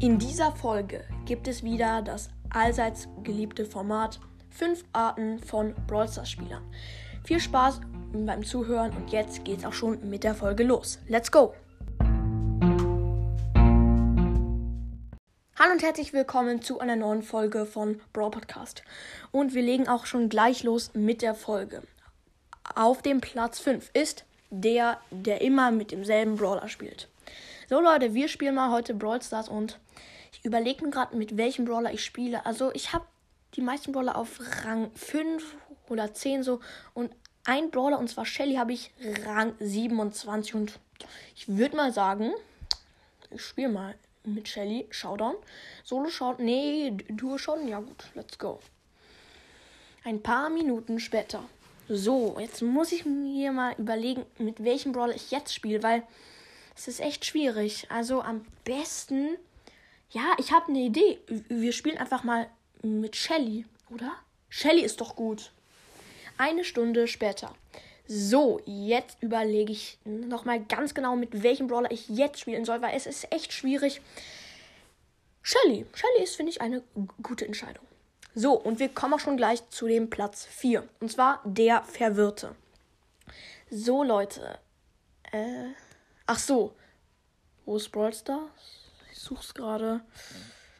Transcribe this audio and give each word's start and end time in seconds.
In 0.00 0.16
dieser 0.16 0.52
Folge 0.52 1.02
gibt 1.24 1.48
es 1.48 1.64
wieder 1.64 2.02
das 2.02 2.28
allseits 2.50 3.08
geliebte 3.24 3.64
Format 3.64 4.20
5 4.50 4.84
Arten 4.92 5.40
von 5.40 5.74
Brawl 5.88 6.08
Stars 6.08 6.30
Spielern. 6.30 6.62
Viel 7.24 7.40
Spaß 7.40 7.80
beim 8.12 8.44
Zuhören 8.44 8.92
und 8.92 9.10
jetzt 9.10 9.44
geht's 9.44 9.64
auch 9.64 9.72
schon 9.72 10.08
mit 10.08 10.22
der 10.22 10.36
Folge 10.36 10.62
los. 10.62 11.00
Let's 11.08 11.32
go! 11.32 11.52
Hallo 15.58 15.72
und 15.72 15.82
herzlich 15.82 16.12
willkommen 16.12 16.62
zu 16.62 16.78
einer 16.78 16.94
neuen 16.94 17.24
Folge 17.24 17.66
von 17.66 18.00
Brawl 18.12 18.30
Podcast. 18.30 18.84
Und 19.32 19.52
wir 19.52 19.62
legen 19.62 19.88
auch 19.88 20.06
schon 20.06 20.28
gleich 20.28 20.62
los 20.62 20.92
mit 20.94 21.22
der 21.22 21.34
Folge. 21.34 21.82
Auf 22.76 23.02
dem 23.02 23.20
Platz 23.20 23.58
5 23.58 23.90
ist 23.94 24.26
der, 24.50 25.00
der 25.10 25.40
immer 25.40 25.72
mit 25.72 25.90
demselben 25.90 26.36
Brawler 26.36 26.68
spielt. 26.68 27.08
So 27.68 27.80
Leute, 27.80 28.14
wir 28.14 28.28
spielen 28.28 28.54
mal 28.54 28.70
heute 28.70 28.94
Brawl 28.94 29.20
Stars 29.20 29.50
und 29.50 29.78
ich 30.32 30.42
überlege 30.42 30.82
mir 30.82 30.90
gerade, 30.90 31.14
mit 31.14 31.36
welchem 31.36 31.66
Brawler 31.66 31.92
ich 31.92 32.02
spiele. 32.02 32.46
Also 32.46 32.72
ich 32.72 32.94
habe 32.94 33.04
die 33.56 33.60
meisten 33.60 33.92
Brawler 33.92 34.16
auf 34.16 34.40
Rang 34.64 34.90
5 34.94 35.54
oder 35.90 36.14
10 36.14 36.44
so 36.44 36.60
und 36.94 37.12
ein 37.44 37.70
Brawler 37.70 37.98
und 37.98 38.08
zwar 38.08 38.24
Shelly 38.24 38.54
habe 38.54 38.72
ich 38.72 38.90
Rang 39.26 39.52
27 39.60 40.54
und 40.54 40.78
ich 41.36 41.46
würde 41.58 41.76
mal 41.76 41.92
sagen, 41.92 42.32
ich 43.30 43.42
spiele 43.42 43.68
mal 43.68 43.94
mit 44.24 44.48
Shelly 44.48 44.86
Showdown. 44.88 45.34
Solo 45.84 46.08
Showdown, 46.08 46.46
nee, 46.46 46.96
Duo 47.10 47.36
Showdown, 47.36 47.68
ja 47.68 47.80
gut, 47.80 48.02
let's 48.14 48.38
go. 48.38 48.60
Ein 50.04 50.22
paar 50.22 50.48
Minuten 50.48 51.00
später. 51.00 51.44
So, 51.86 52.38
jetzt 52.40 52.62
muss 52.62 52.92
ich 52.92 53.04
mir 53.04 53.52
mal 53.52 53.74
überlegen, 53.76 54.24
mit 54.38 54.64
welchem 54.64 54.92
Brawler 54.92 55.14
ich 55.14 55.30
jetzt 55.30 55.52
spiele, 55.52 55.82
weil 55.82 56.02
es 56.78 56.86
ist 56.86 57.00
echt 57.00 57.24
schwierig. 57.24 57.86
Also 57.90 58.22
am 58.22 58.46
besten, 58.64 59.36
ja, 60.10 60.36
ich 60.38 60.52
habe 60.52 60.68
eine 60.68 60.78
Idee. 60.78 61.18
Wir 61.48 61.72
spielen 61.72 61.98
einfach 61.98 62.22
mal 62.22 62.48
mit 62.82 63.16
Shelly, 63.16 63.66
oder? 63.90 64.12
Shelly 64.48 64.82
ist 64.82 65.00
doch 65.00 65.16
gut. 65.16 65.50
Eine 66.38 66.64
Stunde 66.64 67.08
später. 67.08 67.52
So, 68.06 68.60
jetzt 68.64 69.20
überlege 69.20 69.72
ich 69.72 69.98
nochmal 70.04 70.64
ganz 70.64 70.94
genau, 70.94 71.16
mit 71.16 71.42
welchem 71.42 71.66
Brawler 71.66 71.90
ich 71.90 72.08
jetzt 72.08 72.40
spielen 72.40 72.64
soll, 72.64 72.80
weil 72.80 72.96
es 72.96 73.06
ist 73.06 73.30
echt 73.32 73.52
schwierig. 73.52 74.00
Shelly. 75.42 75.84
Shelly 75.92 76.22
ist, 76.22 76.36
finde 76.36 76.50
ich, 76.50 76.60
eine 76.60 76.82
gute 77.22 77.44
Entscheidung. 77.44 77.84
So, 78.34 78.52
und 78.52 78.78
wir 78.78 78.88
kommen 78.88 79.14
auch 79.14 79.18
schon 79.18 79.36
gleich 79.36 79.68
zu 79.70 79.88
dem 79.88 80.10
Platz 80.10 80.46
4. 80.46 80.88
Und 81.00 81.10
zwar 81.10 81.42
der 81.44 81.82
Verwirrte. 81.82 82.54
So, 83.68 84.04
Leute. 84.04 84.60
Äh. 85.32 85.70
Ach 86.30 86.38
so. 86.38 86.76
Wo 87.64 87.78
ist 87.78 87.90
Brawl 87.90 88.12
Stars? 88.12 88.50
Ich 89.10 89.18
such's 89.18 89.54
gerade. 89.54 90.02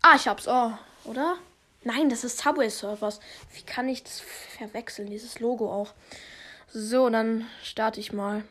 Ah, 0.00 0.16
ich 0.16 0.26
hab's. 0.26 0.48
Oh, 0.48 0.72
oder? 1.04 1.36
Nein, 1.82 2.08
das 2.08 2.24
ist 2.24 2.38
Subway 2.38 2.70
Surfers. 2.70 3.20
Wie 3.52 3.62
kann 3.62 3.86
ich 3.86 4.02
das 4.02 4.20
verwechseln? 4.56 5.10
Dieses 5.10 5.40
Logo 5.40 5.70
auch. 5.70 5.92
So, 6.72 7.10
dann 7.10 7.46
starte 7.62 8.00
ich 8.00 8.14
mal. 8.14 8.42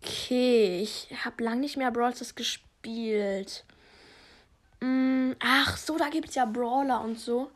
Okay, 0.00 0.80
ich 0.80 1.08
habe 1.22 1.44
lang 1.44 1.60
nicht 1.60 1.76
mehr 1.76 1.90
Brawl 1.90 2.14
Stars 2.14 2.34
gespielt. 2.34 3.64
Mm, 4.80 5.32
ach 5.40 5.76
so, 5.76 5.98
da 5.98 6.08
gibt's 6.08 6.36
ja 6.36 6.46
Brawler 6.46 7.02
und 7.02 7.20
so. 7.20 7.50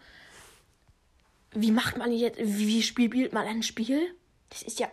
Wie 1.53 1.71
macht 1.71 1.97
man 1.97 2.13
jetzt, 2.13 2.39
wie 2.39 2.83
spielt 2.83 3.33
man 3.33 3.47
ein 3.47 3.63
Spiel? 3.63 4.15
Das 4.51 4.61
ist 4.61 4.79
ja, 4.79 4.91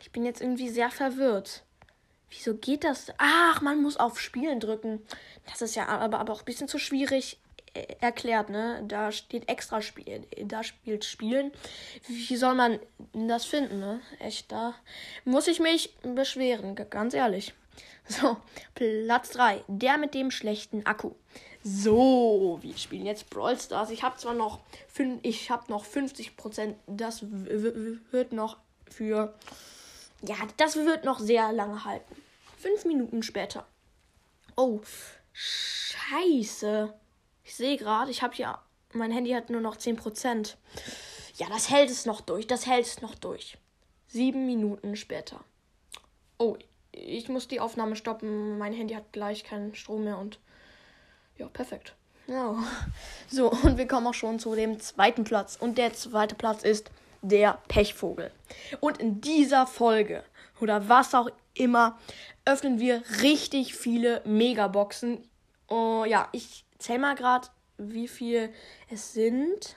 ich 0.00 0.12
bin 0.12 0.24
jetzt 0.24 0.40
irgendwie 0.40 0.68
sehr 0.68 0.92
verwirrt. 0.92 1.64
Wieso 2.30 2.54
geht 2.54 2.84
das? 2.84 3.12
Ach, 3.18 3.60
man 3.60 3.82
muss 3.82 3.96
auf 3.96 4.20
Spielen 4.20 4.60
drücken. 4.60 5.02
Das 5.50 5.62
ist 5.62 5.74
ja 5.74 5.86
aber, 5.88 6.18
aber 6.18 6.32
auch 6.32 6.40
ein 6.40 6.44
bisschen 6.44 6.68
zu 6.68 6.78
schwierig 6.78 7.38
äh, 7.74 7.86
erklärt, 8.00 8.50
ne? 8.50 8.82
Da 8.86 9.12
steht 9.12 9.48
extra 9.48 9.82
Spiel, 9.82 10.26
da 10.44 10.62
spielt 10.62 11.04
Spielen. 11.04 11.52
Wie 12.08 12.36
soll 12.36 12.54
man 12.54 12.78
das 13.12 13.44
finden, 13.44 13.80
ne? 13.80 14.00
Echt, 14.18 14.50
da 14.50 14.74
muss 15.24 15.48
ich 15.48 15.60
mich 15.60 15.94
beschweren, 16.02 16.74
ganz 16.74 17.14
ehrlich. 17.14 17.54
So, 18.08 18.38
Platz 18.74 19.30
3. 19.30 19.62
Der 19.68 19.96
mit 19.96 20.14
dem 20.14 20.32
schlechten 20.32 20.84
Akku. 20.84 21.12
So, 21.62 22.58
wir 22.60 22.76
spielen 22.76 23.06
jetzt 23.06 23.30
Brawl 23.30 23.58
Stars. 23.58 23.90
Ich 23.90 24.02
habe 24.02 24.16
zwar 24.16 24.34
noch, 24.34 24.58
ich 25.22 25.50
habe 25.50 25.70
noch 25.70 25.84
50%. 25.84 26.74
Das 26.88 27.22
wird 27.22 28.32
noch 28.32 28.56
für, 28.90 29.34
ja, 30.22 30.36
das 30.56 30.76
wird 30.76 31.04
noch 31.04 31.18
sehr 31.18 31.52
lange 31.52 31.84
halten. 31.84 32.16
Fünf 32.58 32.84
Minuten 32.84 33.22
später. 33.22 33.66
Oh, 34.56 34.80
scheiße. 35.32 36.92
Ich 37.44 37.54
sehe 37.54 37.76
gerade, 37.76 38.10
ich 38.10 38.22
habe 38.22 38.34
hier, 38.34 38.58
mein 38.92 39.12
Handy 39.12 39.30
hat 39.30 39.50
nur 39.50 39.60
noch 39.60 39.76
10%. 39.76 40.56
Ja, 41.36 41.48
das 41.48 41.70
hält 41.70 41.90
es 41.90 42.04
noch 42.04 42.20
durch. 42.20 42.46
Das 42.46 42.66
hält 42.66 42.86
es 42.86 43.00
noch 43.00 43.14
durch. 43.14 43.56
Sieben 44.08 44.46
Minuten 44.46 44.96
später. 44.96 45.40
Oh, 46.36 46.56
ich 46.92 47.28
muss 47.28 47.48
die 47.48 47.60
Aufnahme 47.60 47.96
stoppen. 47.96 48.58
Mein 48.58 48.72
Handy 48.72 48.94
hat 48.94 49.12
gleich 49.12 49.44
keinen 49.44 49.74
Strom 49.74 50.04
mehr 50.04 50.18
und 50.18 50.38
ja, 51.38 51.48
perfekt. 51.48 51.94
Ja. 52.26 52.62
So, 53.28 53.50
und 53.50 53.78
wir 53.78 53.88
kommen 53.88 54.06
auch 54.06 54.14
schon 54.14 54.38
zu 54.38 54.54
dem 54.54 54.80
zweiten 54.80 55.24
Platz. 55.24 55.56
Und 55.58 55.78
der 55.78 55.94
zweite 55.94 56.34
Platz 56.34 56.62
ist 56.62 56.90
der 57.22 57.58
Pechvogel. 57.68 58.30
Und 58.80 58.98
in 58.98 59.20
dieser 59.20 59.66
Folge 59.66 60.24
oder 60.60 60.88
was 60.88 61.14
auch 61.14 61.28
immer 61.54 61.98
öffnen 62.44 62.80
wir 62.80 63.02
richtig 63.22 63.74
viele 63.74 64.22
Megaboxen. 64.24 65.22
Oh, 65.68 66.04
ja, 66.06 66.28
ich 66.32 66.64
zähl 66.78 66.98
mal 66.98 67.14
gerade, 67.14 67.48
wie 67.78 68.08
viel 68.08 68.52
es 68.88 69.12
sind. 69.12 69.76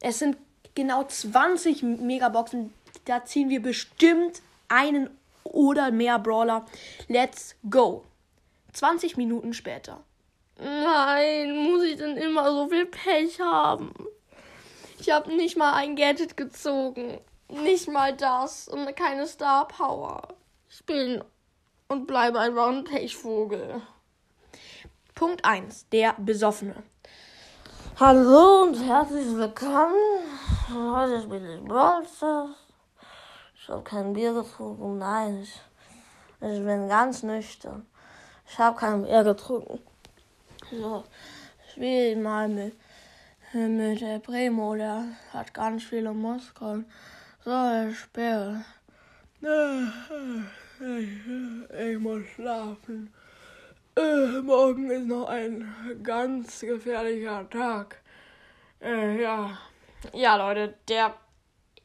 Es 0.00 0.18
sind 0.18 0.36
genau 0.74 1.04
20 1.04 1.82
Megaboxen, 1.82 2.72
da 3.06 3.24
ziehen 3.24 3.48
wir 3.48 3.62
bestimmt 3.62 4.42
einen 4.68 5.10
oder 5.44 5.90
mehr 5.90 6.18
Brawler. 6.18 6.66
Let's 7.08 7.56
go. 7.68 8.04
20 8.72 9.16
Minuten 9.16 9.54
später. 9.54 10.02
Nein, 10.58 11.56
muss 11.64 11.84
ich 11.84 11.96
denn 11.96 12.16
immer 12.16 12.50
so 12.50 12.68
viel 12.68 12.86
Pech 12.86 13.40
haben? 13.40 13.92
Ich 15.06 15.12
habe 15.12 15.36
nicht 15.36 15.58
mal 15.58 15.74
ein 15.74 15.96
Gadget 15.96 16.34
gezogen. 16.34 17.20
Nicht 17.50 17.88
mal 17.88 18.16
das 18.16 18.68
und 18.68 18.96
keine 18.96 19.26
Star 19.26 19.68
Power. 19.68 20.28
Ich 20.70 20.82
bin 20.86 21.22
und 21.88 22.06
bleibe 22.06 22.38
ein 22.38 22.84
Pechvogel. 22.84 23.82
Punkt 25.14 25.44
1. 25.44 25.90
Der 25.90 26.14
Besoffene. 26.14 26.82
Hallo 28.00 28.62
und 28.62 28.76
herzlich 28.76 29.26
willkommen. 29.36 29.92
Heute 30.72 31.20
spiele 31.20 31.56
ich 31.56 31.64
Brawl. 31.64 32.06
Ich 33.60 33.68
habe 33.68 33.82
kein 33.82 34.14
Bier 34.14 34.32
getrunken. 34.32 34.96
Nein, 34.96 35.42
ich, 35.42 35.60
ich 36.40 36.64
bin 36.64 36.88
ganz 36.88 37.22
nüchtern. 37.22 37.86
Ich 38.48 38.58
habe 38.58 38.78
kein 38.78 39.02
Bier 39.02 39.22
getrunken. 39.22 39.80
So, 40.70 41.04
ich 41.66 41.72
spiele 41.72 42.16
mal 42.16 42.48
mit, 42.48 42.74
mit 43.54 44.00
der 44.00 44.18
Primo. 44.18 44.74
Der 44.74 45.04
hat 45.32 45.54
ganz 45.54 45.84
viele 45.84 46.12
Muskeln. 46.12 46.86
So, 47.44 47.88
ich 47.88 47.98
spiele. 47.98 48.64
Ich 51.78 51.98
muss 51.98 52.26
schlafen. 52.34 53.12
Äh, 53.96 54.40
morgen 54.42 54.90
ist 54.90 55.06
noch 55.06 55.28
ein 55.28 56.00
ganz 56.02 56.60
gefährlicher 56.60 57.48
Tag. 57.48 58.02
Äh, 58.80 59.22
ja. 59.22 59.56
Ja, 60.12 60.36
Leute, 60.36 60.74
der 60.88 61.14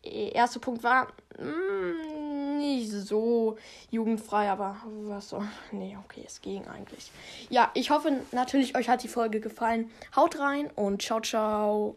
erste 0.03 0.59
Punkt 0.59 0.83
war 0.83 1.07
mm, 1.37 2.18
nicht 2.59 2.91
so 2.91 3.57
jugendfrei, 3.89 4.49
aber 4.49 4.77
was 5.03 5.29
so. 5.29 5.43
Nee, 5.71 5.97
okay, 6.05 6.23
es 6.25 6.41
ging 6.41 6.67
eigentlich. 6.67 7.11
Ja, 7.49 7.71
ich 7.73 7.89
hoffe 7.89 8.21
natürlich, 8.31 8.77
euch 8.77 8.89
hat 8.89 9.03
die 9.03 9.07
Folge 9.07 9.39
gefallen. 9.39 9.89
Haut 10.15 10.39
rein 10.39 10.69
und 10.75 11.01
ciao, 11.01 11.21
ciao. 11.21 11.95